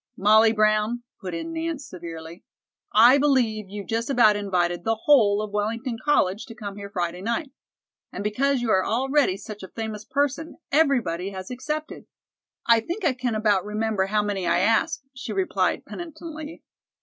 "Molly 0.17 0.51
Brown," 0.51 1.03
put 1.19 1.35
in 1.35 1.53
Nance 1.53 1.85
severely, 1.87 2.43
"I 2.91 3.19
believe 3.19 3.69
you've 3.69 3.85
just 3.85 4.09
about 4.09 4.35
invited 4.35 4.83
the 4.83 5.01
whole 5.05 5.43
of 5.43 5.51
Wellington 5.53 5.99
College 6.03 6.47
to 6.47 6.55
come 6.55 6.75
here 6.75 6.89
Friday 6.89 7.21
night. 7.21 7.51
And 8.11 8.23
because 8.23 8.61
you 8.61 8.71
are 8.71 8.83
already 8.83 9.37
such 9.37 9.61
a 9.61 9.67
famous 9.67 10.03
person, 10.03 10.57
everybody 10.71 11.29
has 11.29 11.51
accepted." 11.51 12.07
"I 12.65 12.79
think 12.79 13.05
I 13.05 13.13
can 13.13 13.35
about 13.35 13.63
remember 13.63 14.07
how 14.07 14.23
many 14.23 14.47
I 14.47 14.57
asked," 14.61 15.03
she 15.13 15.33
replied 15.33 15.85
penitently. 15.85 16.63